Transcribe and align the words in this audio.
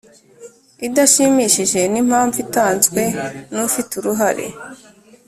idashimishijwe 0.87 1.81
n 1.91 1.95
impamvu 2.01 2.37
itanzwe 2.45 3.01
n 3.53 3.55
ufite 3.67 3.91
uruhare 3.99 4.47